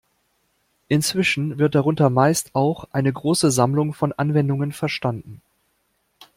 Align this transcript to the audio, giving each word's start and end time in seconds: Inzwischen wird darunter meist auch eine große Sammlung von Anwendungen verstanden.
Inzwischen 0.87 1.59
wird 1.59 1.75
darunter 1.75 2.09
meist 2.09 2.55
auch 2.55 2.85
eine 2.91 3.13
große 3.13 3.51
Sammlung 3.51 3.93
von 3.93 4.13
Anwendungen 4.13 4.71
verstanden. 4.71 5.43